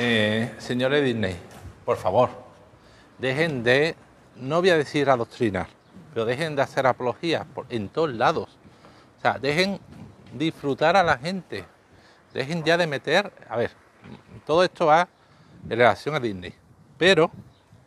Eh, 0.00 0.54
señores 0.58 1.04
Disney, 1.04 1.36
por 1.84 1.96
favor, 1.96 2.30
dejen 3.18 3.64
de, 3.64 3.96
no 4.36 4.60
voy 4.60 4.70
a 4.70 4.78
decir 4.78 5.10
adoctrinar, 5.10 5.66
pero 6.14 6.24
dejen 6.24 6.54
de 6.54 6.62
hacer 6.62 6.86
apologías 6.86 7.44
en 7.68 7.88
todos 7.88 8.12
lados. 8.12 8.56
O 9.18 9.20
sea, 9.20 9.40
dejen 9.40 9.80
disfrutar 10.32 10.96
a 10.96 11.02
la 11.02 11.18
gente. 11.18 11.64
Dejen 12.32 12.62
ya 12.62 12.76
de 12.76 12.86
meter, 12.86 13.32
a 13.48 13.56
ver, 13.56 13.72
todo 14.46 14.62
esto 14.62 14.86
va 14.86 15.08
en 15.68 15.76
relación 15.76 16.14
a 16.14 16.20
Disney, 16.20 16.54
pero, 16.96 17.32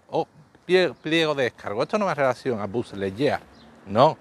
oh, 0.09 0.27
pliego 0.65 1.33
de 1.33 1.43
descargo, 1.43 1.83
esto 1.83 1.97
no 1.97 2.07
va 2.07 2.11
en 2.11 2.17
relación 2.17 2.59
a 2.59 2.65
Buzz 2.65 2.91
Lightyear, 2.91 3.39
no. 3.85 4.17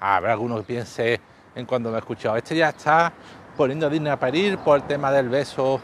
Habrá 0.00 0.32
alguno 0.32 0.56
que 0.56 0.64
piense 0.64 1.20
en 1.54 1.64
cuando 1.64 1.90
me 1.90 1.96
he 1.96 2.00
escuchado, 2.00 2.36
este 2.36 2.56
ya 2.56 2.70
está 2.70 3.12
poniendo 3.56 3.86
a 3.86 3.90
Disney 3.90 4.10
a 4.10 4.18
parir 4.18 4.58
por 4.58 4.80
el 4.80 4.86
tema 4.88 5.12
del 5.12 5.28
beso 5.28 5.80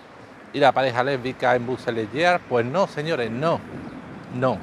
y 0.52 0.58
la 0.58 0.72
pareja 0.72 1.02
lésbica 1.02 1.54
en 1.54 1.66
Lightyear. 1.66 2.40
Pues 2.48 2.64
no, 2.66 2.86
señores, 2.86 3.30
no, 3.30 3.60
no. 4.34 4.58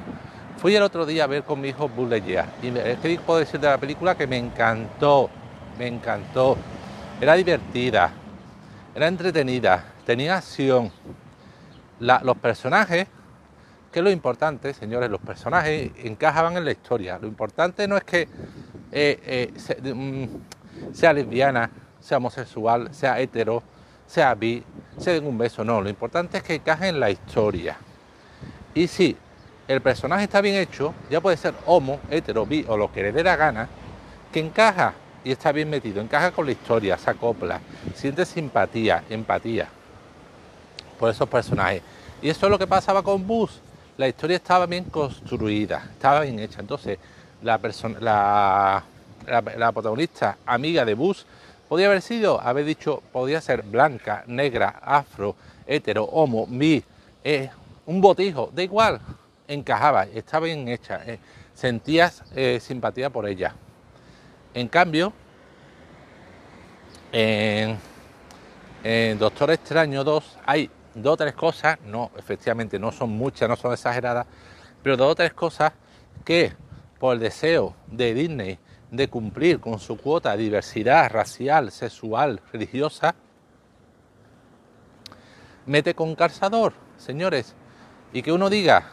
Fui 0.58 0.74
el 0.74 0.82
otro 0.82 1.06
día 1.06 1.24
a 1.24 1.26
ver 1.26 1.44
con 1.44 1.60
mi 1.60 1.68
hijo 1.68 1.90
Lightyear 1.96 2.46
y 2.62 2.76
es 2.76 2.98
que 2.98 3.20
puedo 3.24 3.38
decir 3.38 3.60
de 3.60 3.68
la 3.68 3.78
película 3.78 4.16
que 4.16 4.26
me 4.26 4.36
encantó, 4.36 5.30
me 5.78 5.86
encantó. 5.86 6.56
Era 7.20 7.34
divertida, 7.34 8.10
era 8.94 9.06
entretenida, 9.08 9.84
tenía 10.04 10.36
acción. 10.36 10.90
los 12.00 12.36
personajes, 12.38 13.06
que 13.92 14.00
es 14.00 14.04
lo 14.04 14.10
importante, 14.10 14.74
señores, 14.74 15.10
los 15.10 15.20
personajes 15.20 15.92
encajaban 16.02 16.56
en 16.56 16.64
la 16.64 16.72
historia. 16.72 17.18
Lo 17.18 17.26
importante 17.26 17.88
no 17.88 17.96
es 17.96 18.04
que 18.04 18.28
eh, 18.92 19.52
eh, 19.52 19.94
mm, 19.94 20.94
sea 20.94 21.12
lesbiana, 21.12 21.70
sea 22.00 22.18
homosexual, 22.18 22.92
sea 22.92 23.20
hetero, 23.20 23.62
sea 24.08 24.34
bi, 24.34 24.64
se 24.96 25.12
den 25.12 25.26
un 25.26 25.38
beso, 25.38 25.62
no, 25.64 25.80
lo 25.80 25.88
importante 25.88 26.38
es 26.38 26.42
que 26.42 26.54
encaje 26.54 26.88
en 26.88 26.98
la 26.98 27.10
historia. 27.10 27.76
Y 28.74 28.88
si 28.88 29.16
el 29.68 29.80
personaje 29.82 30.24
está 30.24 30.40
bien 30.40 30.56
hecho, 30.56 30.94
ya 31.10 31.20
puede 31.20 31.36
ser 31.36 31.54
homo, 31.66 32.00
hetero, 32.10 32.46
bi 32.46 32.64
o 32.66 32.76
lo 32.76 32.90
que 32.90 33.02
le 33.02 33.12
dé 33.12 33.22
la 33.22 33.36
gana, 33.36 33.68
que 34.32 34.40
encaja 34.40 34.94
y 35.22 35.30
está 35.30 35.52
bien 35.52 35.68
metido, 35.68 36.00
encaja 36.00 36.30
con 36.30 36.46
la 36.46 36.52
historia, 36.52 36.96
se 36.96 37.10
acopla, 37.10 37.60
siente 37.94 38.24
simpatía, 38.24 39.04
empatía 39.10 39.68
por 40.98 41.10
esos 41.10 41.28
personajes. 41.28 41.82
Y 42.22 42.30
eso 42.30 42.46
es 42.46 42.50
lo 42.50 42.58
que 42.58 42.66
pasaba 42.66 43.02
con 43.02 43.26
Bus. 43.26 43.60
La 43.98 44.08
historia 44.08 44.36
estaba 44.36 44.66
bien 44.66 44.84
construida, 44.84 45.86
estaba 45.92 46.20
bien 46.20 46.38
hecha. 46.38 46.60
Entonces, 46.60 46.98
la, 47.42 47.60
la, 48.00 48.84
la 49.56 49.72
protagonista, 49.72 50.38
amiga 50.46 50.84
de 50.84 50.94
Bus, 50.94 51.26
Podría 51.68 51.88
haber 51.88 52.00
sido, 52.00 52.40
haber 52.40 52.64
dicho, 52.64 53.02
podía 53.12 53.42
ser 53.42 53.62
blanca, 53.62 54.24
negra, 54.26 54.80
afro, 54.82 55.36
hetero, 55.66 56.04
homo, 56.04 56.46
bi, 56.48 56.82
eh, 57.22 57.50
un 57.84 58.00
botijo, 58.00 58.50
da 58.54 58.62
igual, 58.62 59.00
encajaba, 59.46 60.04
estaba 60.04 60.46
bien 60.46 60.66
hecha, 60.68 61.02
eh, 61.04 61.18
sentías 61.52 62.24
eh, 62.34 62.58
simpatía 62.58 63.10
por 63.10 63.28
ella. 63.28 63.54
En 64.54 64.68
cambio, 64.68 65.12
en, 67.12 67.78
Doctor 69.18 69.50
Extraño 69.50 70.04
2 70.04 70.38
hay 70.46 70.70
dos 70.94 71.12
o 71.12 71.16
tres 71.18 71.34
cosas, 71.34 71.78
no, 71.84 72.10
efectivamente 72.16 72.78
no 72.78 72.92
son 72.92 73.10
muchas, 73.10 73.46
no 73.46 73.56
son 73.56 73.74
exageradas, 73.74 74.26
pero 74.82 74.96
dos 74.96 75.12
o 75.12 75.14
tres 75.14 75.34
cosas 75.34 75.72
que 76.24 76.52
por 76.98 77.14
el 77.14 77.20
deseo 77.20 77.74
de 77.88 78.14
Disney 78.14 78.58
de 78.90 79.08
cumplir 79.08 79.60
con 79.60 79.78
su 79.78 79.96
cuota 79.96 80.36
de 80.36 80.44
diversidad 80.44 81.10
racial, 81.10 81.70
sexual, 81.70 82.40
religiosa, 82.52 83.14
mete 85.66 85.94
con 85.94 86.14
calzador, 86.14 86.72
señores, 86.96 87.54
y 88.12 88.22
que 88.22 88.32
uno 88.32 88.48
diga 88.48 88.92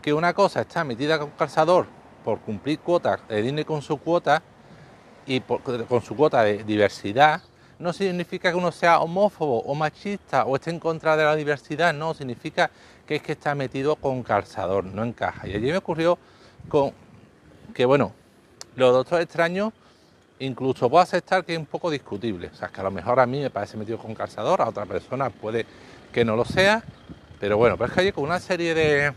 que 0.00 0.12
una 0.12 0.32
cosa 0.32 0.62
está 0.62 0.84
metida 0.84 1.18
con 1.18 1.30
calzador 1.30 1.86
por 2.24 2.40
cumplir 2.40 2.80
cuotas 2.80 3.20
de 3.28 3.42
Disney 3.42 3.64
con 3.64 3.82
su 3.82 3.98
cuota 3.98 4.42
y 5.26 5.40
con 5.40 6.02
su 6.02 6.16
cuota 6.16 6.42
de 6.42 6.64
diversidad, 6.64 7.42
no 7.78 7.92
significa 7.92 8.50
que 8.50 8.56
uno 8.56 8.72
sea 8.72 9.00
homófobo 9.00 9.60
o 9.62 9.74
machista 9.74 10.44
o 10.44 10.56
esté 10.56 10.70
en 10.70 10.78
contra 10.78 11.16
de 11.16 11.24
la 11.24 11.36
diversidad, 11.36 11.92
no, 11.92 12.14
significa 12.14 12.70
que 13.06 13.16
es 13.16 13.22
que 13.22 13.32
está 13.32 13.54
metido 13.54 13.96
con 13.96 14.22
calzador, 14.22 14.84
no 14.84 15.04
encaja. 15.04 15.46
Y 15.48 15.54
allí 15.54 15.66
me 15.66 15.78
ocurrió 15.78 16.18
con 16.68 16.92
que, 17.74 17.84
bueno, 17.84 18.12
los 18.76 18.92
doctores 18.92 19.24
extraños 19.24 19.72
incluso 20.38 20.90
puedo 20.90 21.02
aceptar 21.02 21.44
que 21.44 21.52
es 21.52 21.58
un 21.58 21.66
poco 21.66 21.90
discutible. 21.90 22.50
O 22.52 22.56
sea, 22.56 22.68
que 22.68 22.80
a 22.80 22.84
lo 22.84 22.90
mejor 22.90 23.20
a 23.20 23.26
mí 23.26 23.40
me 23.40 23.50
parece 23.50 23.76
metido 23.76 23.98
con 23.98 24.14
calzador, 24.14 24.60
a 24.60 24.68
otra 24.68 24.86
persona 24.86 25.30
puede 25.30 25.66
que 26.12 26.24
no 26.24 26.36
lo 26.36 26.44
sea. 26.44 26.82
Pero 27.40 27.56
bueno, 27.56 27.76
pero 27.76 27.88
es 27.88 27.94
que 27.94 28.00
hay 28.00 28.12
con 28.12 28.24
una 28.24 28.38
serie 28.38 28.74
de, 28.74 29.12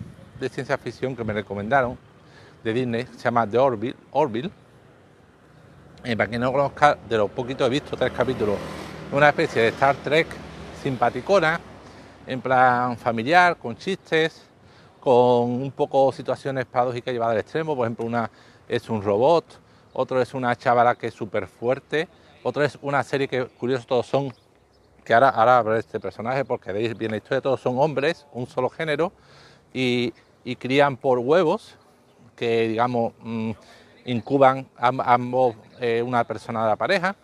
ciencia 0.50 0.78
ficción 0.78 1.16
que 1.16 1.24
me 1.24 1.34
recomendaron 1.34 1.98
de 2.64 2.74
Disney, 2.74 3.08
se 3.16 3.24
llama 3.24 3.48
The 3.48 3.58
Orville, 3.58 3.96
Orville. 4.12 4.52
Para 6.02 6.28
quien 6.28 6.42
no 6.42 6.52
conozca, 6.52 6.98
de 7.10 7.18
los 7.18 7.32
poquitos 7.32 7.66
he 7.68 7.70
visto 7.70 7.98
tres 7.98 8.12
capítulos, 8.12 8.58
una 9.12 9.30
especie 9.30 9.64
de 9.64 9.68
Star 9.70 9.96
Trek 9.96 10.28
simpaticona, 10.84 11.60
en 12.28 12.42
plan 12.42 12.96
familiar, 12.98 13.58
con 13.58 13.76
chistes, 13.76 14.44
con 15.00 15.50
un 15.50 15.72
poco 15.72 16.12
situaciones 16.12 16.66
paradójicas 16.66 17.12
llevadas 17.12 17.34
al 17.34 17.40
extremo, 17.40 17.76
por 17.76 17.88
ejemplo, 17.88 18.06
una 18.06 18.30
es 18.68 18.90
un 18.90 19.02
robot, 19.02 19.46
otro 19.94 20.22
es 20.22 20.34
una 20.34 20.56
chavala 20.56 20.96
que 20.96 21.08
es 21.08 21.14
súper 21.14 21.48
fuerte, 21.48 22.08
otro 22.44 22.64
es 22.64 22.78
una 22.82 23.04
serie 23.04 23.28
que 23.28 23.46
curioso 23.46 23.86
todos 23.88 24.06
son, 24.06 24.34
que 25.04 25.14
ahora, 25.14 25.30
ahora 25.30 25.80
este 25.80 26.00
personaje 26.00 26.46
porque 26.46 26.72
veis 26.72 26.98
bien 26.98 27.12
la 27.12 27.18
historia, 27.18 27.42
todos 27.42 27.62
son 27.62 27.78
hombres, 27.80 28.26
un 28.34 28.48
solo 28.48 28.70
género, 28.70 29.12
y, 29.74 30.14
crían 30.60 30.96
por 30.96 31.20
huevos 31.20 31.76
que 32.36 32.68
digamos 32.68 33.14
mm, 33.22 33.52
incuban 34.06 34.68
ambos 34.78 35.56
eh, 35.80 36.04
una 36.06 36.24
persona 36.24 36.64
de 36.64 36.70
la 36.70 36.76
pareja, 36.76 37.16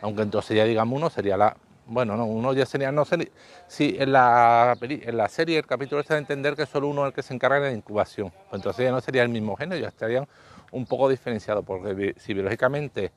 aunque 0.00 0.22
entonces 0.22 0.56
ya 0.56 0.64
digamos 0.64 0.96
uno 0.96 1.10
sería 1.10 1.36
la, 1.36 1.56
bueno, 1.88 2.16
no, 2.16 2.26
uno 2.26 2.52
ya 2.52 2.66
sería, 2.66 2.92
no 2.92 3.04
sé 3.04 3.32
si 3.66 3.96
en 3.98 4.12
la, 4.12 4.76
en 4.80 5.16
la 5.16 5.28
serie 5.28 5.58
el 5.58 5.66
capítulo 5.66 6.00
está 6.00 6.14
de 6.14 6.20
entender 6.20 6.54
que 6.54 6.66
solo 6.66 6.88
uno 6.88 7.02
es 7.02 7.08
el 7.08 7.14
que 7.14 7.22
se 7.22 7.34
encarga 7.34 7.60
de 7.60 7.70
la 7.70 7.76
incubación, 7.76 8.30
pues 8.30 8.60
entonces 8.60 8.84
ya 8.84 8.92
no 8.92 9.00
sería 9.00 9.22
el 9.22 9.30
mismo 9.30 9.56
género, 9.56 9.80
ya 9.80 9.88
estarían 9.88 10.28
un 10.70 10.86
poco 10.86 11.08
diferenciados, 11.08 11.64
porque 11.64 12.14
si 12.18 12.34
biológicamente 12.34 13.10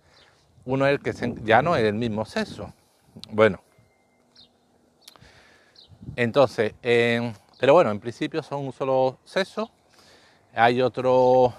uno 0.65 0.87
es 0.87 0.93
el 0.93 0.99
que 1.01 1.13
ya 1.43 1.61
no 1.61 1.75
es 1.75 1.83
el 1.83 1.95
mismo 1.95 2.23
sexo. 2.25 2.73
Bueno, 3.31 3.61
entonces, 6.15 6.73
pero 6.81 7.73
bueno, 7.73 7.91
en 7.91 7.99
principio 7.99 8.41
son 8.41 8.65
un 8.65 8.73
solo 8.73 9.19
sexo. 9.23 9.69
Hay 10.53 10.81
otro, 10.81 11.53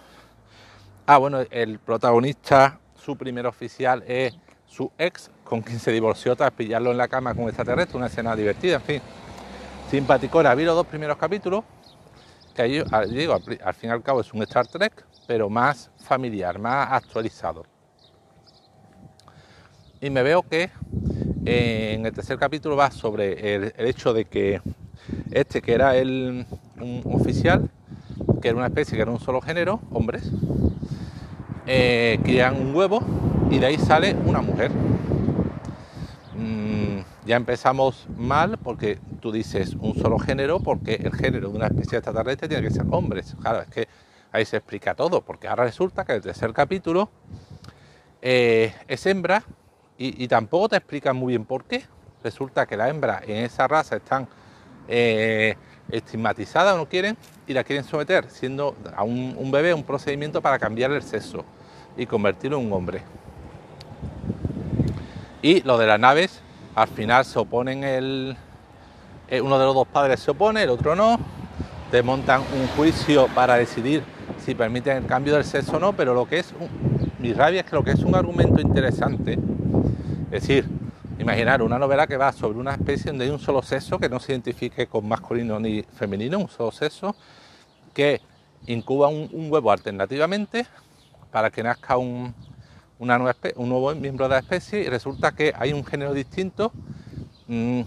ah 1.06 1.19
bueno, 1.19 1.41
el 1.50 1.79
protagonista, 1.79 2.81
su 2.94 3.17
primer 3.17 3.47
oficial 3.47 4.03
es 4.06 4.34
su 4.72 4.91
ex, 4.97 5.31
con 5.44 5.60
quien 5.60 5.78
se 5.78 5.93
divorció 5.93 6.34
tras 6.34 6.50
pillarlo 6.53 6.93
en 6.93 6.97
la 6.97 7.06
cama 7.06 7.34
con 7.34 7.44
extraterrestre, 7.44 7.99
una 7.99 8.06
escena 8.06 8.34
divertida, 8.34 8.77
en 8.77 8.83
fin. 8.83 9.03
Simpaticona, 9.91 10.55
vi 10.55 10.65
los 10.65 10.75
dos 10.75 10.87
primeros 10.87 11.19
capítulos, 11.19 11.62
que 12.55 12.62
ahí, 12.62 12.82
digo, 13.11 13.34
al, 13.34 13.75
fin 13.75 13.91
y 13.91 13.93
al 13.93 14.03
cabo 14.03 14.22
es 14.22 14.32
un 14.32 14.43
Star 14.43 14.66
Trek, 14.66 15.05
pero 15.27 15.50
más 15.50 15.91
familiar, 15.99 16.59
más 16.59 16.91
actualizado. 16.91 17.66
Y 20.00 20.09
me 20.09 20.22
veo 20.22 20.43
que 20.43 20.71
eh, 21.44 21.93
en 21.94 22.06
el 22.06 22.12
tercer 22.12 22.38
capítulo 22.38 22.75
va 22.75 22.91
sobre 22.91 23.55
el, 23.55 23.72
hecho 23.77 24.15
de 24.15 24.25
que 24.25 24.62
este, 25.31 25.61
que 25.61 25.75
era 25.75 25.97
el, 25.97 26.47
un 26.81 27.03
oficial, 27.12 27.71
que 28.41 28.49
era 28.49 28.56
una 28.56 28.66
especie, 28.69 28.97
que 28.97 29.03
era 29.03 29.11
un 29.11 29.21
solo 29.21 29.43
género, 29.43 29.81
hombres, 29.91 30.31
eh, 31.66 32.19
un 32.59 32.75
huevo 32.75 33.03
y 33.52 33.58
de 33.58 33.66
ahí 33.66 33.76
sale 33.76 34.16
una 34.24 34.40
mujer. 34.40 34.70
Mm, 36.34 37.00
ya 37.26 37.36
empezamos 37.36 38.06
mal 38.16 38.56
porque 38.56 38.98
tú 39.20 39.30
dices 39.30 39.76
un 39.78 39.94
solo 39.94 40.19
género, 40.19 40.58
porque 40.58 40.94
el 40.94 41.12
género 41.12 41.50
de 41.50 41.56
una 41.56 41.66
especie 41.66 41.99
extraterrestre 41.99 42.49
tiene 42.49 42.66
que 42.66 42.72
ser 42.72 42.87
hombres. 42.90 43.37
Claro, 43.43 43.60
es 43.60 43.69
que 43.69 43.88
ahí 44.32 44.46
se 44.46 44.56
explica 44.56 44.94
todo, 44.94 45.20
porque 45.20 45.49
ahora 45.49 45.64
resulta 45.64 46.02
que 46.06 46.14
el 46.14 46.22
tercer 46.22 46.54
capítulo 46.54 47.10
eh, 48.22 48.72
es 48.88 49.04
hembra 49.04 49.44
y, 49.98 50.26
tampoco 50.26 50.70
te 50.70 50.76
explican 50.76 51.14
muy 51.14 51.34
bien 51.34 51.44
por 51.44 51.64
qué. 51.64 51.84
Resulta 52.25 52.64
que 52.66 52.76
las 52.76 52.88
hembras 52.88 53.22
en 53.25 53.44
esa 53.44 53.69
raza 53.69 53.96
están 53.96 54.26
eh, 54.88 55.56
estigmatizadas 55.90 56.75
o 56.75 56.78
no 56.78 56.88
quieren 56.88 57.19
y 57.46 57.52
la 57.52 57.62
quieren 57.64 57.84
someter, 57.84 58.31
siendo 58.31 58.75
a 58.96 59.05
un, 59.05 59.37
un 59.38 59.50
bebé 59.50 59.75
un 59.75 59.84
procedimiento 59.84 60.40
para 60.40 60.58
cambiar 60.58 60.90
el 60.93 61.02
sexo 61.02 61.44
y 61.98 62.06
convertirlo 62.06 62.58
en 62.58 62.66
un 62.66 62.72
hombre. 62.72 63.02
Y 65.43 65.62
lo 65.62 65.77
de 65.77 65.87
las 65.87 66.00
naves, 66.00 66.41
al 66.75 66.89
final 66.89 67.25
se 67.25 67.39
oponen 67.39 67.85
el, 67.85 68.37
eh, 69.29 69.41
uno 69.41 69.59
de 69.59 69.65
los 69.67 69.75
dos 69.75 69.87
padres 69.89 70.21
se 70.21 70.31
opone, 70.31 70.62
el 70.62 70.71
otro 70.71 70.94
no, 70.94 71.19
te 71.91 72.03
montan 72.03 72.43
un 72.59 72.69
juicio 72.69 73.27
para 73.35 73.56
decidir 73.56 74.03
si 74.39 74.55
permiten 74.55 74.97
el 74.99 75.06
cambio 75.06 75.35
del 75.35 75.44
sexo 75.44 75.77
o 75.77 75.81
no, 75.81 75.93
pero 75.93 76.15
lo 76.15 76.27
que 76.27 76.39
es, 76.39 76.55
mi 77.19 77.33
rabia 77.33 77.61
es 77.61 77.67
que 77.67 77.77
lo 77.77 77.85
que 77.85 77.91
es 77.91 78.00
un 78.00 78.15
argumento 78.15 78.61
interesante, 78.61 79.39
es 80.31 80.43
decir, 80.43 80.67
Imaginar 81.23 81.62
una 81.62 81.79
novela 81.79 82.09
que 82.09 82.17
va 82.17 82.33
sobre 82.33 82.59
una 82.59 82.73
especie 82.73 83.12
donde 83.12 83.27
hay 83.27 83.31
un 83.31 83.39
solo 83.39 83.62
sexo 83.62 83.97
que 83.97 84.09
no 84.09 84.19
se 84.19 84.33
identifique 84.33 84.89
con 84.89 85.06
masculino 85.06 85.61
ni 85.61 85.85
femenino, 85.85 86.41
un 86.41 86.49
solo 86.49 86.73
sexo, 86.73 87.15
que 87.94 88.21
incuba 88.67 89.06
un, 89.06 89.31
huevo 89.49 89.71
alternativamente 89.71 90.67
para 91.31 91.49
que 91.50 91.62
nazca 91.62 91.97
un, 91.97 92.35
una 93.02 93.34
un 93.56 93.69
nuevo 93.69 93.93
miembro 93.96 94.28
de 94.28 94.34
la 94.34 94.38
especie 94.38 94.81
y 94.81 94.87
resulta 94.87 95.32
que 95.32 95.52
hay 95.58 95.72
un 95.72 95.84
género 95.84 96.14
distinto 96.14 96.70
mm, 97.49 97.81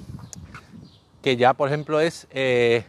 que 1.21 1.38
ya, 1.38 1.53
por 1.53 1.69
ejemplo, 1.69 2.01
es, 2.01 2.27
eh, 2.31 2.83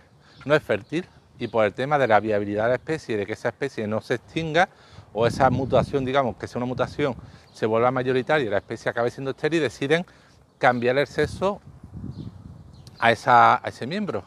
no 0.45 0.57
es 0.57 0.63
fértil 0.63 1.07
y 1.39 1.47
por 1.47 1.65
el 1.65 1.73
tema 1.73 1.99
de 1.99 2.09
la 2.09 2.19
viabilidad 2.19 2.65
de 2.65 2.71
la 2.71 2.75
especie, 2.75 3.17
de 3.17 3.27
que 3.27 3.35
esa 3.35 3.51
especie 3.51 3.87
no 3.87 4.01
se 4.01 4.15
extinga 4.15 4.69
o 5.13 5.27
esa 5.27 5.49
mutación, 5.51 6.05
digamos, 6.05 6.37
que 6.37 6.49
sea 6.49 6.59
una 6.59 6.67
mutación, 6.67 7.15
se 7.53 7.65
vuelva 7.65 7.93
mayoritaria 7.93 8.47
y 8.47 8.51
la 8.51 8.59
especie 8.59 8.91
acabe 8.91 9.11
siendo 9.11 9.31
estéril, 9.31 9.61
deciden 9.61 10.05
cambiar 10.59 10.99
el 10.99 11.07
sexo 11.07 11.61
a, 12.99 13.09
a 13.09 13.69
ese 13.69 13.87
miembro. 13.87 14.25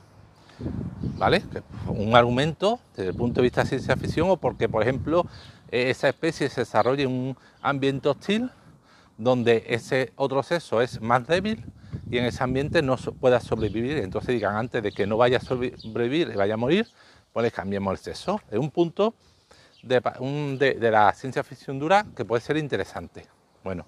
¿Vale? 1.17 1.43
Un 1.87 2.15
argumento 2.15 2.79
desde 2.95 3.09
el 3.09 3.15
punto 3.15 3.41
de 3.41 3.43
vista 3.43 3.63
de 3.63 3.69
ciencia 3.69 3.97
ficción 3.97 4.29
o 4.29 4.37
porque, 4.37 4.69
por 4.69 4.81
ejemplo, 4.81 5.25
esa 5.71 6.09
especie 6.09 6.49
se 6.49 6.61
desarrolla 6.61 7.03
en 7.03 7.11
un 7.11 7.37
ambiente 7.61 8.09
hostil 8.09 8.51
donde 9.17 9.65
ese 9.67 10.13
otro 10.15 10.41
sexo 10.43 10.81
es 10.81 11.01
más 11.01 11.27
débil 11.27 11.65
y 12.09 12.17
en 12.17 12.25
ese 12.25 12.43
ambiente 12.43 12.81
no 12.81 12.95
pueda 12.97 13.39
sobrevivir. 13.39 13.97
Entonces 13.97 14.33
digan, 14.33 14.55
antes 14.55 14.81
de 14.81 14.91
que 14.91 15.05
no 15.05 15.17
vaya 15.17 15.37
a 15.37 15.41
sobrevivir 15.41 16.31
y 16.33 16.37
vaya 16.37 16.53
a 16.53 16.57
morir, 16.57 16.87
pues 17.33 17.43
le 17.43 17.51
cambiemos 17.51 17.91
el 17.91 17.97
sexo. 17.97 18.41
Es 18.49 18.57
un 18.57 18.71
punto 18.71 19.13
de, 19.83 20.91
la 20.91 21.13
ciencia 21.13 21.43
ficción 21.43 21.79
dura 21.79 22.05
que 22.15 22.25
puede 22.25 22.41
ser 22.41 22.57
interesante. 22.57 23.25
Bueno, 23.63 23.85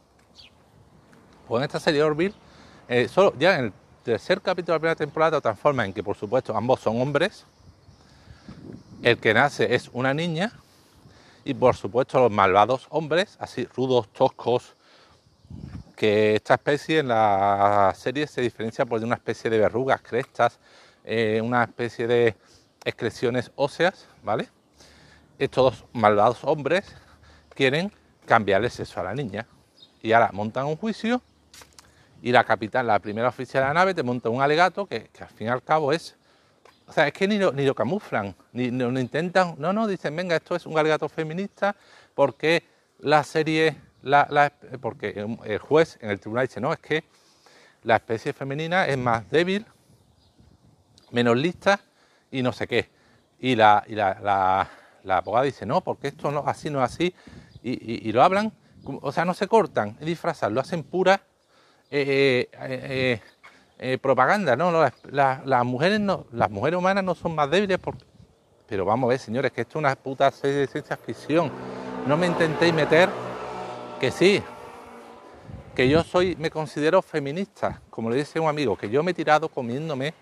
pues 1.47 1.61
en 1.61 1.63
esta 1.63 1.79
serie 1.79 2.03
Orville, 2.03 2.35
eh, 2.87 3.07
solo 3.07 3.33
ya 3.37 3.57
en 3.57 3.65
el 3.65 3.73
tercer 4.03 4.41
capítulo 4.41 4.73
de 4.73 4.75
la 4.75 4.79
primera 4.79 4.95
temporada 4.95 5.41
transforma 5.41 5.85
en 5.85 5.93
que, 5.93 6.03
por 6.03 6.17
supuesto, 6.17 6.55
ambos 6.55 6.79
son 6.79 7.01
hombres. 7.01 7.45
El 9.01 9.17
que 9.17 9.33
nace 9.33 9.73
es 9.73 9.89
una 9.93 10.13
niña. 10.13 10.51
Y 11.43 11.53
por 11.53 11.75
supuesto, 11.75 12.19
los 12.19 12.31
malvados 12.31 12.87
hombres, 12.89 13.37
así 13.39 13.65
rudos, 13.65 14.07
toscos, 14.13 14.75
que 15.95 16.35
esta 16.35 16.55
especie 16.55 16.99
en 16.99 17.09
la 17.09 17.93
serie 17.95 18.27
se 18.27 18.41
diferencia 18.41 18.85
por 18.85 19.03
una 19.03 19.15
especie 19.15 19.49
de 19.49 19.59
verrugas, 19.59 20.01
crestas, 20.01 20.59
eh, 21.03 21.39
una 21.43 21.63
especie 21.63 22.07
de 22.07 22.35
excreciones 22.83 23.51
óseas, 23.55 24.07
¿vale? 24.23 24.49
Estos 25.37 25.85
malvados 25.93 26.43
hombres 26.43 26.95
quieren 27.53 27.91
cambiarle 28.25 28.69
sexo 28.69 28.99
a 28.99 29.03
la 29.03 29.13
niña. 29.13 29.47
Y 30.01 30.11
ahora 30.13 30.31
montan 30.33 30.65
un 30.65 30.77
juicio 30.77 31.21
y 32.21 32.31
la 32.31 32.43
capitán, 32.43 32.87
la 32.87 32.99
primera 32.99 33.29
oficial 33.29 33.63
de 33.63 33.67
la 33.67 33.73
nave, 33.73 33.93
te 33.93 34.03
monta 34.03 34.29
un 34.29 34.41
alegato 34.41 34.85
que, 34.85 35.09
al 35.19 35.29
fin 35.29 35.47
y 35.47 35.49
al 35.49 35.63
cabo 35.63 35.91
es... 35.91 36.15
O 36.87 36.93
sea, 36.93 37.07
es 37.07 37.13
que 37.13 37.27
ni 37.27 37.37
lo, 37.37 37.51
ni 37.53 37.65
lo 37.65 37.73
camuflan, 37.73 38.35
ni 38.53 38.69
lo 38.69 38.99
intentan... 38.99 39.55
No, 39.57 39.71
no, 39.71 39.87
dicen, 39.87 40.15
venga, 40.15 40.35
esto 40.35 40.55
es 40.55 40.65
un 40.65 40.77
alegato 40.77 41.07
feminista 41.07 41.75
porque 42.13 42.63
la 42.99 43.23
serie 43.23 43.77
la, 44.03 44.51
porque 44.81 45.27
el 45.43 45.57
juez 45.59 45.97
en 46.01 46.09
el 46.09 46.19
tribunal 46.19 46.47
dice, 46.47 46.61
no, 46.61 46.73
es 46.73 46.79
que 46.79 47.03
la 47.83 47.95
especie 47.95 48.33
femenina 48.33 48.87
es 48.87 48.97
más 48.97 49.29
débil, 49.29 49.65
menos 51.11 51.37
lista 51.37 51.79
y 52.29 52.41
no 52.41 52.51
sé 52.51 52.67
qué. 52.67 52.89
Y 53.39 53.55
la, 53.55 53.83
y 53.87 53.95
la, 53.95 54.67
la, 55.03 55.17
abogada 55.17 55.45
dice, 55.45 55.65
no, 55.65 55.81
porque 55.81 56.09
esto 56.09 56.31
no, 56.31 56.43
así 56.45 56.69
no 56.69 56.83
es 56.83 56.91
así, 56.91 57.13
y, 57.63 58.11
lo 58.11 58.23
hablan, 58.23 58.51
o 58.83 59.11
sea, 59.11 59.25
no 59.25 59.33
se 59.33 59.47
cortan, 59.47 59.97
es 59.99 60.05
disfrazar, 60.05 60.51
lo 60.51 60.61
hacen 60.61 60.83
pura 60.83 61.21
eh, 61.91 62.49
eh, 62.51 62.59
eh, 62.59 63.21
propaganda, 64.01 64.55
¿no? 64.55 64.71
las, 64.71 65.65
mujeres 65.65 65.99
las 66.31 66.51
mujeres 66.51 66.77
humanas 66.77 67.03
no 67.03 67.15
son 67.15 67.33
más 67.33 67.49
débiles, 67.49 67.79
pero 68.67 68.85
vamos 68.85 69.07
a 69.07 69.09
ver, 69.09 69.19
señores, 69.19 69.51
que 69.51 69.61
esto 69.61 69.79
es 69.79 69.83
una 69.83 69.95
puta 69.95 70.29
serie 70.31 70.57
de 70.57 70.67
ciencia 70.67 70.95
ficción. 70.95 71.51
No 72.07 72.15
me 72.15 72.27
intentéis 72.27 72.73
meter 72.73 73.09
que 73.99 74.11
sí, 74.11 74.41
que 75.75 75.89
yo 75.89 76.03
soy, 76.03 76.35
me 76.37 76.49
considero 76.49 77.01
feminista, 77.01 77.81
como 77.89 78.09
le 78.09 78.17
dice 78.17 78.39
un 78.39 78.47
amigo, 78.47 78.77
que 78.77 78.89
yo 78.89 79.03
me 79.03 79.11
he 79.11 79.13
tirado 79.13 79.49
comiéndome 79.49 80.13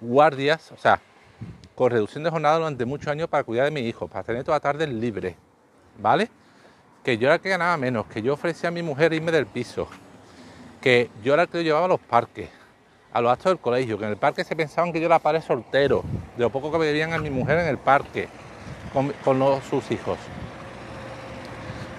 guardias, 0.00 0.72
o 0.72 0.76
sea, 0.76 1.00
con 1.74 1.90
reducción 1.90 2.24
de 2.24 2.30
jornada 2.30 2.58
durante 2.58 2.84
muchos 2.84 3.08
años 3.08 3.28
para 3.28 3.44
cuidar 3.44 3.66
de 3.66 3.70
mi 3.70 3.80
hijo, 3.80 4.08
para 4.08 4.24
tener 4.24 4.44
toda 4.44 4.56
la 4.56 4.60
tarde 4.60 4.86
libre, 4.86 5.36
¿vale? 5.98 6.28
Que 7.04 7.18
yo 7.18 7.28
era 7.28 7.36
el 7.36 7.40
que 7.40 7.48
ganaba 7.48 7.76
menos, 7.76 8.06
que 8.06 8.22
yo 8.22 8.34
ofrecía 8.34 8.68
a 8.68 8.72
mi 8.72 8.82
mujer 8.82 9.12
irme 9.12 9.32
del 9.32 9.46
piso, 9.46 9.88
que 10.80 11.10
yo 11.22 11.34
era 11.34 11.44
el 11.44 11.48
que 11.48 11.62
llevaba 11.62 11.86
a 11.86 11.88
los 11.88 12.00
parques, 12.00 12.50
a 13.12 13.20
los 13.20 13.32
actos 13.32 13.52
del 13.52 13.58
colegio, 13.58 13.98
que 13.98 14.04
en 14.04 14.10
el 14.10 14.16
parque 14.16 14.44
se 14.44 14.54
pensaban 14.54 14.92
que 14.92 15.00
yo 15.00 15.06
era 15.06 15.18
padre 15.18 15.40
soltero, 15.40 16.02
de 16.36 16.42
lo 16.42 16.50
poco 16.50 16.70
que 16.70 16.78
veían 16.78 17.12
a 17.12 17.18
mi 17.18 17.30
mujer 17.30 17.58
en 17.58 17.66
el 17.66 17.78
parque, 17.78 18.28
con, 18.92 19.42
sus 19.68 19.90
hijos. 19.90 20.18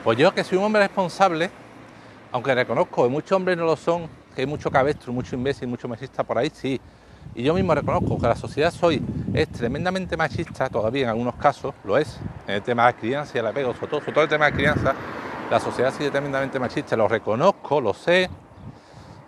Pues 0.03 0.17
yo 0.17 0.33
que 0.33 0.43
soy 0.43 0.57
un 0.57 0.65
hombre 0.65 0.81
responsable, 0.81 1.49
aunque 2.31 2.53
reconozco 2.53 3.03
que 3.03 3.09
muchos 3.09 3.31
hombres 3.33 3.57
no 3.57 3.65
lo 3.65 3.75
son, 3.75 4.07
que 4.35 4.41
hay 4.41 4.47
mucho 4.47 4.71
cabestro, 4.71 5.11
mucho 5.11 5.35
imbécil, 5.35 5.67
mucho 5.67 5.87
machista 5.87 6.23
por 6.23 6.37
ahí, 6.37 6.51
sí. 6.53 6.79
Y 7.35 7.43
yo 7.43 7.53
mismo 7.53 7.75
reconozco 7.75 8.17
que 8.17 8.27
la 8.27 8.35
sociedad 8.35 8.71
soy 8.71 9.01
es 9.33 9.49
tremendamente 9.49 10.17
machista, 10.17 10.69
todavía 10.69 11.03
en 11.03 11.09
algunos 11.09 11.35
casos 11.35 11.73
lo 11.83 11.97
es, 11.97 12.19
en 12.47 12.55
el 12.55 12.61
tema 12.61 12.87
de 12.87 12.93
la 12.93 12.97
crianza 12.97 13.33
y 13.35 13.39
el 13.39 13.47
apego, 13.47 13.73
sobre 13.73 13.87
todo, 13.87 13.99
sobre 13.99 14.13
todo 14.13 14.23
el 14.23 14.29
tema 14.29 14.45
de 14.45 14.51
la 14.51 14.57
crianza, 14.57 14.95
la 15.49 15.59
sociedad 15.59 15.93
sigue 15.93 16.11
tremendamente 16.11 16.59
machista, 16.59 16.95
lo 16.95 17.07
reconozco, 17.07 17.81
lo 17.81 17.93
sé, 17.93 18.29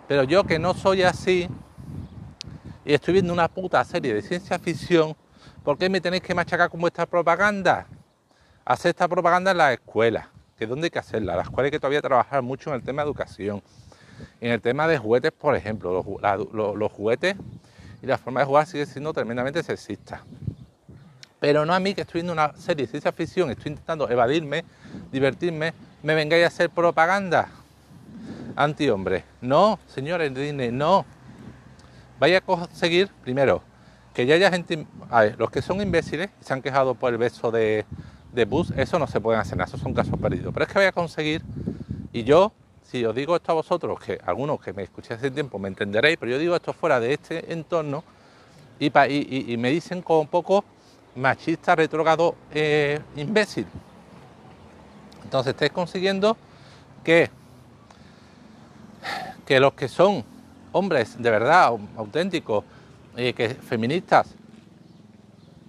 pero 0.08 0.24
yo 0.24 0.44
que 0.44 0.58
no 0.58 0.74
soy 0.74 1.02
así 1.02 1.48
y 2.84 2.94
estoy 2.94 3.14
viendo 3.14 3.32
una 3.32 3.48
puta 3.48 3.84
serie 3.84 4.14
de 4.14 4.22
ciencia 4.22 4.58
ficción, 4.58 5.14
¿por 5.62 5.78
qué 5.78 5.88
me 5.88 6.00
tenéis 6.00 6.22
que 6.22 6.34
machacar 6.34 6.68
con 6.68 6.80
vuestra 6.80 7.06
propaganda? 7.06 7.86
Hacer 8.64 8.90
esta 8.90 9.08
propaganda 9.08 9.52
en 9.52 9.58
la 9.58 9.72
escuela 9.72 10.28
que 10.58 10.66
dónde 10.66 10.86
hay 10.86 10.90
que 10.90 10.98
hacerla. 10.98 11.36
Las 11.36 11.50
cuales 11.50 11.68
hay 11.68 11.70
que 11.72 11.80
todavía 11.80 12.00
trabajar 12.00 12.42
mucho 12.42 12.70
en 12.70 12.76
el 12.76 12.82
tema 12.82 13.02
de 13.02 13.08
educación. 13.08 13.62
En 14.40 14.52
el 14.52 14.60
tema 14.60 14.86
de 14.86 14.98
juguetes, 14.98 15.32
por 15.32 15.56
ejemplo, 15.56 15.92
los, 16.52 16.92
juguetes 16.92 17.36
y 18.00 18.06
la 18.06 18.18
forma 18.18 18.40
de 18.40 18.46
jugar 18.46 18.66
sigue 18.66 18.86
siendo 18.86 19.12
tremendamente 19.12 19.62
sexista. 19.62 20.22
Pero 21.40 21.66
no 21.66 21.74
a 21.74 21.80
mí 21.80 21.94
que 21.94 22.02
estoy 22.02 22.20
viendo 22.20 22.32
una 22.32 22.52
serie 22.54 22.86
de 22.86 22.90
ciencia 22.90 23.10
ficción, 23.10 23.50
estoy 23.50 23.72
intentando 23.72 24.08
evadirme, 24.08 24.64
divertirme, 25.10 25.74
me 26.04 26.14
vengáis 26.14 26.44
a 26.44 26.46
hacer 26.48 26.70
propaganda 26.70 27.48
anti-hombre. 28.54 29.24
No, 29.40 29.80
señores 29.88 30.32
Disney, 30.32 30.70
no. 30.70 31.04
Vaya 32.22 32.38
a 32.38 32.40
conseguir, 32.40 33.08
primero, 33.24 33.64
que 34.14 34.26
ya 34.26 34.36
haya 34.36 34.48
gente, 34.48 34.86
a 35.10 35.22
ver, 35.22 35.40
los 35.40 35.50
que 35.50 35.60
son 35.60 35.80
imbéciles, 35.80 36.30
se 36.38 36.52
han 36.52 36.62
quejado 36.62 36.94
por 36.94 37.12
el 37.12 37.18
beso 37.18 37.50
de, 37.50 37.84
de 38.32 38.44
bus, 38.44 38.72
eso 38.76 38.96
no 39.00 39.08
se 39.08 39.20
puede 39.20 39.40
hacer 39.40 39.60
esos 39.60 39.80
son 39.80 39.92
casos 39.92 40.16
perdidos. 40.20 40.54
Pero 40.54 40.64
es 40.64 40.72
que 40.72 40.78
voy 40.78 40.86
a 40.86 40.92
conseguir, 40.92 41.42
y 42.12 42.22
yo, 42.22 42.52
si 42.84 43.04
os 43.04 43.12
digo 43.12 43.34
esto 43.34 43.50
a 43.50 43.56
vosotros, 43.56 43.98
que 43.98 44.20
algunos 44.24 44.60
que 44.60 44.72
me 44.72 44.84
escucháis 44.84 45.18
hace 45.18 45.32
tiempo 45.32 45.58
me 45.58 45.66
entenderéis, 45.66 46.16
pero 46.16 46.30
yo 46.30 46.38
digo 46.38 46.54
esto 46.54 46.72
fuera 46.72 47.00
de 47.00 47.14
este 47.14 47.52
entorno, 47.52 48.04
y, 48.78 48.92
y, 49.52 49.56
me 49.56 49.70
dicen 49.70 50.00
como 50.00 50.20
un 50.20 50.28
poco 50.28 50.64
machista, 51.16 51.74
retrógrado, 51.74 52.36
eh, 52.54 53.00
imbécil. 53.16 53.66
Entonces 55.24 55.54
estáis 55.54 55.72
consiguiendo 55.72 56.36
que, 57.02 57.30
que 59.44 59.58
los 59.58 59.72
que 59.72 59.88
son 59.88 60.30
hombres 60.72 61.20
de 61.20 61.30
verdad, 61.30 61.72
auténticos, 61.96 62.64
eh, 63.16 63.32
que 63.32 63.50
feministas, 63.50 64.34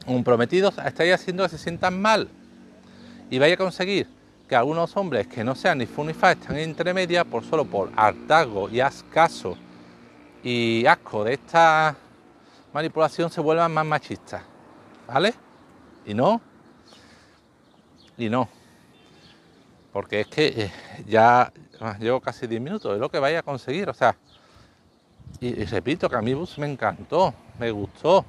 comprometidos, 0.05 0.77
estáis 0.77 1.13
haciendo 1.13 1.43
que 1.43 1.49
se 1.49 1.57
sientan 1.57 2.01
mal 2.01 2.29
y 3.29 3.39
vaya 3.39 3.55
a 3.55 3.57
conseguir 3.57 4.07
que 4.47 4.55
algunos 4.55 4.95
hombres 4.97 5.27
que 5.27 5.43
no 5.43 5.55
sean 5.55 5.77
ni 5.77 5.85
fu 5.85 6.03
ni 6.03 6.13
fa 6.13 6.31
están 6.31 6.57
en 6.57 6.69
intermedia 6.69 7.23
por 7.23 7.43
solo 7.43 7.65
por 7.65 7.91
hartazgo 7.95 8.69
y 8.69 8.79
ascaso 8.79 9.57
y 10.43 10.85
asco 10.85 11.23
de 11.23 11.33
esta 11.33 11.95
manipulación 12.73 13.29
se 13.29 13.39
vuelvan 13.39 13.73
más 13.73 13.85
machistas, 13.85 14.41
¿vale? 15.07 15.33
Y 16.05 16.13
no, 16.13 16.41
y 18.17 18.29
no, 18.29 18.49
porque 19.93 20.21
es 20.21 20.27
que 20.27 20.47
eh, 20.47 20.71
ya 21.07 21.51
llevo 21.99 22.19
casi 22.19 22.47
10 22.47 22.61
minutos, 22.61 22.93
es 22.93 22.99
lo 22.99 23.09
que 23.09 23.19
vaya 23.19 23.39
a 23.39 23.43
conseguir, 23.43 23.89
o 23.89 23.93
sea, 23.93 24.17
y, 25.39 25.65
repito 25.65 26.09
que 26.09 26.15
a 26.15 26.21
mí 26.21 26.33
Bus 26.33 26.57
me 26.57 26.71
encantó, 26.71 27.33
me 27.59 27.71
gustó, 27.71 28.25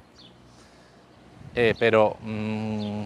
eh, 1.53 1.73
pero... 1.79 2.17
Mm, 2.21 3.03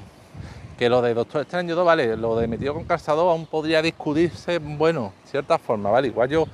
que 0.80 0.88
lo 0.88 1.02
de 1.02 1.14
Doctor 1.14 1.42
Extraño 1.42 1.76
2, 1.76 1.86
vale, 1.86 2.16
lo 2.16 2.38
de 2.38 2.48
metido 2.48 2.74
con 2.74 2.86
calzado 2.86 3.30
aún 3.30 3.46
podría 3.46 3.82
discutirse, 3.82 4.60
bueno, 4.60 5.12
cierta 5.26 5.58
forma, 5.58 5.90
¿vale? 5.90 6.08
Igual 6.08 6.30
yo 6.30 6.48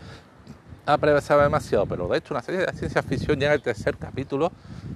apreciaba 0.84 1.44
demasiado, 1.44 1.86
pero 1.86 2.08
de 2.08 2.18
hecho 2.18 2.34
una 2.34 2.42
serie 2.42 2.62
de 2.66 2.74
ciencia 2.74 3.04
ficción 3.04 3.40
ya 3.40 3.46
en 3.46 3.54
el 3.54 3.62
tercer 3.62 3.98
capítulo, 3.98 4.52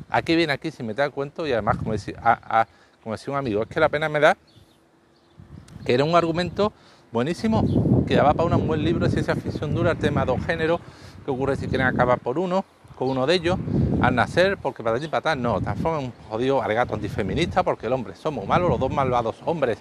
aquí 0.10 0.36
viene 0.36 0.53
aquí 0.53 0.72
sin 0.72 0.88
meter 0.88 1.06
el 1.06 1.12
cuento 1.12 1.46
y 1.46 1.51
además, 1.51 1.77
como 1.77 1.91
decía, 1.91 2.15
como 3.03 3.13
decía 3.13 3.32
un 3.32 3.38
amigo, 3.38 3.62
es 3.62 3.68
que 3.68 3.79
la 3.79 3.89
pena 3.89 4.10
me 4.10 4.20
da 4.20 4.36
que 5.86 5.94
era 5.94 6.03
un 6.03 6.15
argumento 6.15 6.74
buenísimo, 7.12 8.03
que 8.08 8.15
daba 8.15 8.34
para 8.34 8.56
un 8.56 8.68
buen 8.68 8.84
libro 8.84 9.06
de 9.06 9.12
ciencia 9.12 9.36
ficción 9.36 9.75
dura, 9.75 9.91
el 9.91 10.00
tema 10.00 10.22
de 10.22 10.27
dos 10.27 10.44
géneros, 10.44 10.82
¿Qué 11.23 11.31
ocurre 11.31 11.55
si 11.55 11.67
quieren 11.67 11.88
acabar 11.88 12.19
por 12.19 12.39
uno, 12.39 12.65
con 12.95 13.09
uno 13.09 13.25
de 13.25 13.35
ellos, 13.35 13.57
al 14.01 14.15
nacer? 14.15 14.57
Porque 14.57 14.83
para 14.83 14.97
para 14.97 15.17
atrás 15.17 15.38
no, 15.38 15.59
transforman 15.61 16.05
un 16.05 16.13
jodido 16.29 16.61
alegato 16.61 16.95
antifeminista 16.95 17.63
porque 17.63 17.88
el 17.88 17.93
hombre 17.93 18.15
somos 18.15 18.47
malos, 18.47 18.69
los 18.69 18.79
dos 18.79 18.91
malvados 18.91 19.35
hombres 19.45 19.77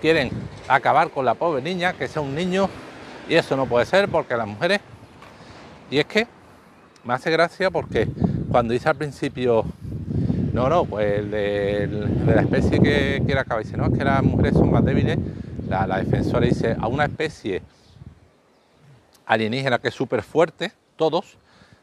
quieren 0.00 0.30
acabar 0.68 1.10
con 1.10 1.24
la 1.24 1.34
pobre 1.34 1.62
niña, 1.62 1.92
que 1.94 2.08
sea 2.08 2.22
un 2.22 2.34
niño, 2.34 2.68
y 3.28 3.34
eso 3.34 3.56
no 3.56 3.66
puede 3.66 3.86
ser 3.86 4.08
porque 4.08 4.36
las 4.36 4.46
mujeres... 4.46 4.80
Y 5.90 5.98
es 5.98 6.06
que 6.06 6.26
me 7.04 7.14
hace 7.14 7.30
gracia 7.30 7.70
porque 7.70 8.08
cuando 8.50 8.72
dice 8.72 8.88
al 8.88 8.96
principio, 8.96 9.64
no, 10.52 10.68
no, 10.68 10.84
pues 10.84 11.30
de, 11.30 11.88
la 12.26 12.42
especie 12.42 12.80
que 12.80 13.22
quiere 13.24 13.40
acabar, 13.40 13.62
dice, 13.62 13.76
no, 13.76 13.86
es 13.86 13.96
que 13.96 14.04
las 14.04 14.22
mujeres 14.22 14.54
son 14.54 14.70
más 14.72 14.84
débiles, 14.84 15.16
la 15.68 15.86
defensora 15.98 16.46
dice, 16.46 16.76
a 16.78 16.88
una 16.88 17.04
especie 17.04 17.62
alienígena 19.26 19.78
que 19.78 19.88
es 19.88 19.94
súper 19.94 20.22
fuerte, 20.22 20.72
todos, 20.96 21.36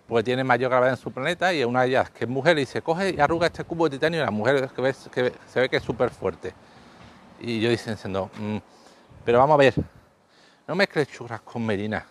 porque 0.08 0.24
tiene 0.24 0.44
mayor 0.44 0.72
gravedad 0.72 0.94
en 0.94 0.98
su 0.98 1.12
planeta, 1.12 1.54
y 1.54 1.62
a 1.62 1.68
una 1.68 1.82
de 1.82 1.90
ellas 1.90 2.10
que 2.10 2.24
es 2.24 2.30
mujer, 2.30 2.58
y 2.58 2.62
dice, 2.62 2.82
coge 2.82 3.14
y 3.16 3.20
arruga 3.20 3.48
este 3.48 3.64
cubo 3.64 3.88
de 3.90 3.98
titanio, 3.98 4.22
y 4.22 4.26
la 4.26 4.32
mujer 4.32 4.70
que, 4.70 4.82
ves, 4.82 5.10
que 5.14 5.34
se 5.48 5.60
ve 5.60 5.70
que 5.70 5.78
es 5.78 5.84
súper 5.84 6.10
fuerte. 6.10 6.54
Y 7.40 7.60
yo 7.60 7.70
diciendo, 7.70 8.32
mm, 8.40 8.58
pero 9.26 9.40
vamos 9.40 9.56
a 9.56 9.58
ver, 9.58 9.74
no 10.68 10.76
mezcles 10.76 11.08
churras 11.10 11.42
con 11.42 11.66
merinas. 11.66 12.04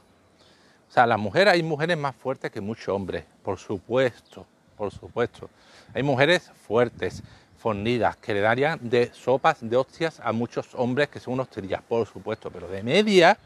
O 0.88 0.92
sea, 0.92 1.06
las 1.06 1.18
mujeres, 1.18 1.54
hay 1.54 1.62
mujeres 1.62 1.96
más 1.96 2.14
fuertes 2.14 2.50
que 2.50 2.60
muchos 2.60 2.88
hombres, 2.88 3.24
por 3.42 3.58
supuesto, 3.58 4.46
por 4.76 4.92
supuesto. 4.92 5.48
Hay 5.94 6.02
mujeres 6.02 6.50
fuertes, 6.66 7.22
fornidas, 7.56 8.16
que 8.16 8.34
le 8.34 8.40
darían 8.40 8.78
de 8.82 9.10
sopas, 9.14 9.58
de 9.60 9.76
hostias 9.76 10.20
a 10.20 10.32
muchos 10.32 10.74
hombres 10.74 11.08
que 11.08 11.20
son 11.20 11.34
unos 11.34 11.48
tirillas, 11.48 11.80
por 11.82 12.06
supuesto, 12.06 12.50
pero 12.50 12.68
de 12.68 12.82
media, 12.82 13.38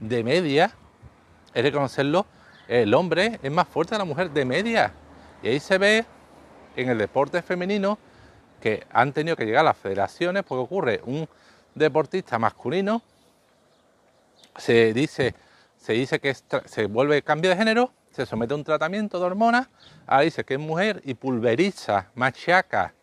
de 0.00 0.24
media, 0.24 0.74
es 1.54 1.62
reconocerlo, 1.62 2.26
el 2.68 2.94
hombre 2.94 3.38
es 3.42 3.50
más 3.50 3.68
fuerte 3.68 3.92
que 3.94 3.98
la 3.98 4.04
mujer 4.04 4.30
de 4.30 4.44
media. 4.44 4.92
Y 5.42 5.48
ahí 5.48 5.60
se 5.60 5.78
ve 5.78 6.04
en 6.76 6.88
el 6.88 6.98
deporte 6.98 7.42
femenino 7.42 7.98
que 8.60 8.86
han 8.92 9.12
tenido 9.12 9.36
que 9.36 9.44
llegar 9.44 9.64
las 9.64 9.76
federaciones 9.76 10.44
porque 10.44 10.62
ocurre 10.62 11.00
un 11.04 11.28
deportista 11.74 12.38
masculino, 12.38 13.02
se 14.56 14.92
dice, 14.92 15.34
se 15.76 15.94
dice 15.94 16.20
que 16.20 16.34
se 16.34 16.86
vuelve 16.86 17.22
cambio 17.22 17.50
de 17.50 17.56
género, 17.56 17.92
se 18.10 18.26
somete 18.26 18.52
a 18.52 18.56
un 18.56 18.64
tratamiento 18.64 19.18
de 19.18 19.24
hormonas, 19.24 19.68
ahora 20.06 20.24
dice 20.24 20.44
que 20.44 20.54
es 20.54 20.60
mujer 20.60 21.00
y 21.04 21.14
pulveriza, 21.14 22.10
machaca 22.14 22.94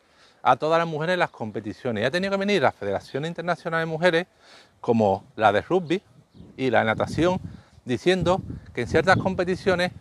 a 0.41 0.55
todas 0.55 0.79
las 0.79 0.87
mujeres 0.87 1.13
en 1.13 1.19
las 1.19 1.31
competiciones. 1.31 2.03
Y 2.03 2.05
ha 2.05 2.11
tenido 2.11 2.31
que 2.31 2.37
venir 2.37 2.61
la 2.61 2.71
Federación 2.71 3.25
Internacional 3.25 3.81
de 3.81 3.85
Mujeres, 3.85 4.27
como 4.79 5.25
la 5.35 5.51
de 5.51 5.61
rugby 5.61 6.01
y 6.55 6.69
la 6.69 6.79
de 6.79 6.85
natación, 6.85 7.41
diciendo 7.89 8.41
que 8.73 8.81
en 8.81 8.87
ciertas 8.87 9.17
competiciones 9.17 9.91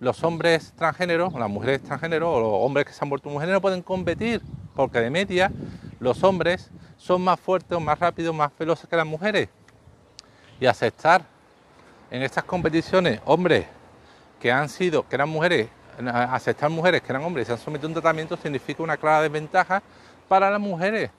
los 0.00 0.24
hombres 0.24 0.72
transgéneros, 0.76 1.32
las 1.34 1.48
mujeres 1.48 1.82
transgéneros 1.82 2.28
o 2.28 2.40
los 2.40 2.52
hombres 2.52 2.86
que 2.86 2.92
se 2.92 3.04
han 3.04 3.08
vuelto 3.08 3.30
mujeres 3.30 3.52
no 3.52 3.60
pueden 3.60 3.82
competir 3.82 4.42
porque 4.74 5.00
de 5.00 5.10
media 5.10 5.52
los 6.00 6.24
hombres 6.24 6.70
son 6.96 7.22
más 7.22 7.38
fuertes, 7.38 7.78
más 7.80 7.98
rápidos, 7.98 8.34
más 8.34 8.50
veloces 8.58 8.88
que 8.88 8.96
las 8.96 9.06
mujeres. 9.06 9.48
Y 10.58 10.66
aceptar 10.66 11.24
en 12.10 12.22
estas 12.22 12.44
competiciones 12.44 13.20
hombres 13.24 13.66
que 14.40 14.50
han 14.50 14.68
sido, 14.68 15.06
que 15.06 15.14
eran 15.14 15.28
mujeres, 15.28 15.68
aceptar 16.30 16.70
mujeres 16.70 17.02
que 17.02 17.12
eran 17.12 17.24
hombres 17.24 17.44
y 17.44 17.46
se 17.46 17.52
han 17.52 17.58
sometido 17.58 17.88
a 17.88 17.90
un 17.90 17.94
tratamiento 17.94 18.36
significa 18.36 18.82
una 18.82 18.96
clara 18.96 19.22
desventaja 19.22 19.82
para 20.28 20.50
las 20.50 20.60
mujeres. 20.60 21.10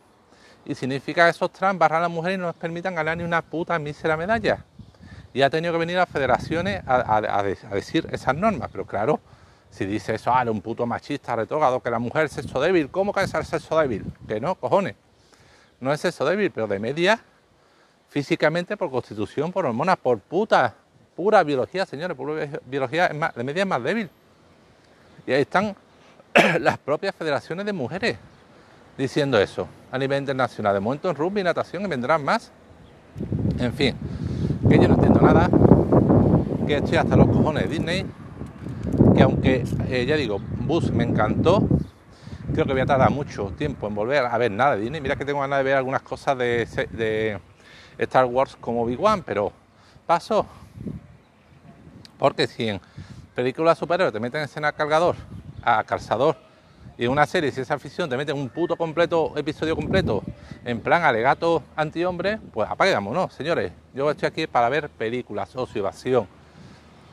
Y 0.66 0.76
significa 0.76 1.26
que 1.26 1.32
esos 1.32 1.52
trans 1.52 1.78
barran 1.78 2.00
a 2.00 2.02
las 2.04 2.12
mujeres 2.12 2.38
y 2.38 2.42
no 2.42 2.48
les 2.48 2.56
permitan 2.56 2.96
ganar 2.96 3.18
ni 3.18 3.24
una 3.24 3.42
puta 3.42 3.78
mísera 3.80 4.18
medalla. 4.18 4.66
Y 5.34 5.42
ha 5.42 5.50
tenido 5.50 5.74
que 5.74 5.80
venir 5.80 6.00
a 6.00 6.06
federaciones 6.06 6.82
a 6.88 7.44
decir 7.72 8.08
esas 8.12 8.36
normas. 8.36 8.70
Pero 8.72 8.86
claro, 8.86 9.20
si 9.70 9.86
dice 9.86 10.16
eso, 10.16 10.32
ah, 10.34 10.44
un 10.50 10.62
puto 10.62 10.86
machista 10.86 11.36
retrógrado, 11.36 11.82
que 11.82 11.92
la 11.92 12.00
mujer 12.00 12.26
es 12.26 12.32
sexo 12.32 12.60
débil, 12.60 12.90
¿cómo 12.90 13.14
que 13.14 13.22
es 13.22 13.34
el 13.34 13.46
sexo 13.46 13.78
débil? 13.78 14.06
Que 14.28 14.40
no, 14.40 14.56
cojones. 14.56 14.96
No 15.80 15.94
es 15.94 16.00
sexo 16.00 16.26
débil, 16.26 16.52
pero 16.52 16.68
de 16.68 16.80
media, 16.80 17.20
físicamente, 18.10 18.78
por 18.78 18.90
constitución, 18.90 19.52
por 19.52 19.66
hormonas, 19.66 19.98
por 19.98 20.20
puta, 20.20 20.74
pura 21.16 21.44
biología, 21.44 21.86
señores, 21.86 22.16
pura 22.18 22.48
biología 22.66 23.08
es 23.08 23.16
más, 23.16 23.36
de 23.36 23.44
media 23.44 23.64
es 23.64 23.68
más 23.68 23.84
débil. 23.84 24.10
Y 25.26 25.34
ahí 25.34 25.42
están 25.42 25.76
las 26.60 26.78
propias 26.80 27.14
federaciones 27.14 27.66
de 27.66 27.74
mujeres 27.74 28.18
diciendo 28.98 29.38
eso 29.38 29.68
a 29.92 29.98
nivel 29.98 30.20
internacional. 30.20 30.74
De 30.74 30.80
momento 30.80 31.10
en 31.10 31.16
rugby, 31.16 31.44
natación 31.44 31.84
y 31.84 31.88
vendrán 31.88 32.24
más. 32.24 32.52
En 33.60 33.74
fin, 33.74 33.96
que 34.70 34.80
yo 34.80 34.88
no 34.88 34.96
entiendo 34.96 35.22
nada, 35.22 35.50
que 36.68 36.76
estoy 36.76 36.98
hasta 36.98 37.16
los 37.16 37.28
cojones 37.28 37.64
de 37.64 37.70
Disney 37.70 38.06
que 39.16 39.24
aunque 39.24 39.64
eh, 39.90 40.06
ya 40.06 40.16
digo, 40.16 40.40
Bus 40.40 40.92
me 40.92 41.04
encantó, 41.04 41.68
creo 42.54 42.66
que 42.66 42.74
voy 42.74 42.82
a 42.82 42.86
tardar 42.86 43.10
mucho 43.10 43.52
tiempo 43.58 43.88
en 43.88 43.96
volver 43.96 44.26
a 44.26 44.38
ver 44.38 44.52
nada 44.52 44.76
de 44.76 44.82
Disney. 44.84 45.02
Mira 45.02 45.16
que 45.16 45.26
tengo 45.26 45.40
ganas 45.40 45.60
de 45.60 45.64
ver 45.64 45.76
algunas 45.76 46.02
cosas 46.02 46.38
de, 46.38 47.40
Star 47.98 48.26
Wars 48.26 48.56
como 48.60 48.86
Big 48.86 49.02
One, 49.02 49.24
pero 49.26 49.52
paso. 50.06 50.46
Porque 52.20 52.46
si 52.48 52.68
en 52.68 52.82
películas 53.34 53.78
superiores 53.78 54.14
te 54.14 54.20
meten 54.20 54.42
escena 54.42 54.72
cargador, 54.72 55.16
a 55.64 55.84
calzador, 55.84 56.36
y 56.98 57.06
en 57.06 57.12
una 57.12 57.26
serie, 57.26 57.52
si 57.52 57.62
esa 57.62 57.76
afición 57.76 58.10
te 58.10 58.18
meten 58.18 58.36
un 58.36 58.50
puto 58.50 58.76
completo, 58.76 59.34
episodio 59.36 59.76
completo, 59.76 60.22
en 60.66 60.80
plan 60.80 61.04
alegato 61.04 61.64
anti-hombre, 61.76 62.40
pues 62.52 62.70
apaguemos, 62.70 63.14
¿no? 63.14 63.30
Señores, 63.30 63.72
yo 63.94 64.12
estoy 64.12 64.28
aquí 64.28 64.48
para 64.48 64.70
ver 64.70 64.90
películas, 64.90 65.56
ocio, 65.56 65.80
evasión, 65.80 66.28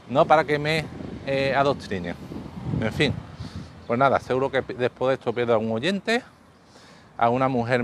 no 0.09 0.27
para 0.27 0.45
que 0.45 0.59
me 0.59 0.85
eh, 1.27 1.55
adoctrine. 1.55 2.15
En 2.81 2.93
fin, 2.93 3.15
pues 3.87 3.99
nada, 3.99 4.21
seguro 4.21 4.51
que 4.51 4.63
después 4.63 5.09
de 5.09 5.15
esto 5.15 5.33
pierdo 5.33 5.55
a 5.55 5.59
un 5.59 5.71
oyente, 5.73 6.23
a 7.17 7.29
una 7.31 7.49
mujer 7.49 7.81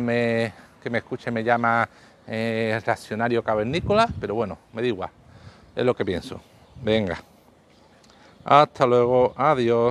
que 0.83 0.91
me 0.91 0.99
escuche 0.99 1.31
me 1.31 1.45
llama 1.45 1.89
eh, 2.27 2.81
reaccionario 2.85 3.43
cavernícola, 3.43 4.09
pero 4.21 4.35
bueno, 4.35 4.59
me 4.73 4.83
da 4.83 4.89
igual, 4.89 5.11
es 5.75 5.85
lo 5.85 5.95
que 5.95 6.05
pienso. 6.05 6.41
Venga, 6.83 7.19
hasta 8.45 8.87
luego, 8.87 9.35
adiós. 9.37 9.89